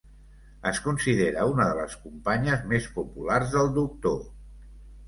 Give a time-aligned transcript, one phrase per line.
[0.69, 4.23] Es considera una de les companyes més populars del Doctor.